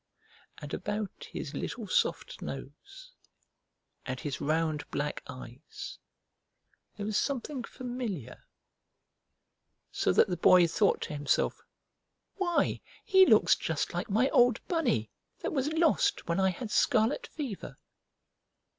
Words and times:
And 0.57 0.73
about 0.73 1.27
his 1.31 1.53
little 1.53 1.85
soft 1.85 2.41
nose 2.41 3.13
and 4.03 4.19
his 4.19 4.41
round 4.41 4.89
black 4.89 5.21
eyes 5.27 5.99
there 6.97 7.05
was 7.05 7.15
something 7.15 7.63
familiar, 7.63 8.43
so 9.91 10.11
that 10.11 10.27
the 10.27 10.37
Boy 10.37 10.65
thought 10.65 11.01
to 11.01 11.13
himself: 11.13 11.61
"Why, 12.37 12.81
he 13.05 13.27
looks 13.27 13.55
just 13.55 13.93
like 13.93 14.09
my 14.09 14.27
old 14.31 14.59
Bunny 14.67 15.11
that 15.41 15.53
was 15.53 15.71
lost 15.71 16.27
when 16.27 16.39
I 16.39 16.49
had 16.49 16.71
scarlet 16.71 17.27
fever!" 17.27 17.77